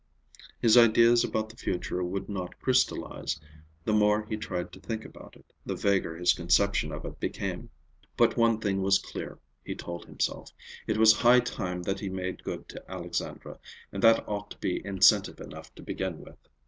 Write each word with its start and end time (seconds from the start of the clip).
His 0.59 0.77
ideas 0.79 1.23
about 1.23 1.49
the 1.49 1.55
future 1.55 2.03
would 2.03 2.27
not 2.27 2.59
crystallize; 2.59 3.39
the 3.85 3.93
more 3.93 4.23
he 4.25 4.35
tried 4.35 4.71
to 4.71 4.79
think 4.79 5.05
about 5.05 5.35
it, 5.35 5.53
the 5.63 5.75
vaguer 5.75 6.17
his 6.17 6.33
conception 6.33 6.91
of 6.91 7.05
it 7.05 7.19
became. 7.19 7.69
But 8.17 8.35
one 8.35 8.57
thing 8.57 8.81
was 8.81 8.97
clear, 8.97 9.37
he 9.63 9.75
told 9.75 10.05
himself; 10.05 10.53
it 10.87 10.97
was 10.97 11.17
high 11.17 11.39
time 11.41 11.83
that 11.83 11.99
he 11.99 12.09
made 12.09 12.43
good 12.43 12.67
to 12.69 12.91
Alexandra, 12.91 13.59
and 13.91 14.01
that 14.01 14.27
ought 14.27 14.49
to 14.49 14.57
be 14.57 14.83
incentive 14.83 15.39
enough 15.39 15.71
to 15.75 15.83
begin 15.83 16.17
with. 16.21 16.39